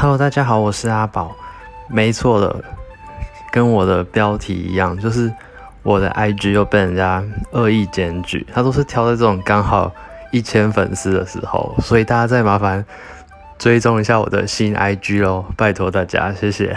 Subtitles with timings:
[0.00, 1.36] Hello，大家好，我是阿宝。
[1.86, 2.56] 没错了，
[3.52, 5.30] 跟我的标题一样，就是
[5.82, 9.92] 我的 IG 又被人家恶意检举，他都是挑在这种刚好
[10.30, 12.82] 一千粉丝的时候，所以大家再麻烦
[13.58, 16.74] 追踪一下我的新 IG 喽，拜托大家，谢谢。